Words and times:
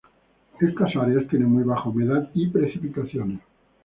Estas 0.59 0.95
áreas 0.95 1.27
tienen 1.27 1.49
muy 1.51 1.61
baja 1.61 1.87
humedad 1.89 2.27
y 2.33 2.47
precipitaciones. 2.49 3.39